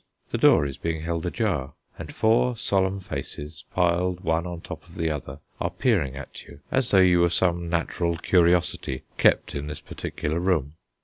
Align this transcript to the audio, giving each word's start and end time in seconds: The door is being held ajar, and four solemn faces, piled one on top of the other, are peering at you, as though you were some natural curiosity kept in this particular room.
The 0.31 0.39
door 0.39 0.65
is 0.65 0.79
being 0.79 1.03
held 1.03 1.27
ajar, 1.27 1.73
and 1.95 2.11
four 2.11 2.57
solemn 2.57 2.99
faces, 2.99 3.65
piled 3.71 4.21
one 4.21 4.47
on 4.47 4.61
top 4.61 4.89
of 4.89 4.95
the 4.95 5.11
other, 5.11 5.41
are 5.59 5.69
peering 5.69 6.15
at 6.15 6.45
you, 6.47 6.59
as 6.71 6.89
though 6.89 6.97
you 7.01 7.19
were 7.19 7.29
some 7.29 7.69
natural 7.69 8.17
curiosity 8.17 9.03
kept 9.19 9.53
in 9.53 9.67
this 9.67 9.79
particular 9.81 10.39
room. 10.39 10.73